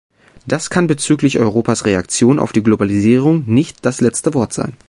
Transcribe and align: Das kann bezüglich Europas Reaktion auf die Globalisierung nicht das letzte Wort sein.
Das 0.47 0.71
kann 0.71 0.87
bezüglich 0.87 1.37
Europas 1.37 1.85
Reaktion 1.85 2.39
auf 2.39 2.51
die 2.53 2.63
Globalisierung 2.63 3.43
nicht 3.45 3.85
das 3.85 4.01
letzte 4.01 4.33
Wort 4.33 4.51
sein. 4.51 4.75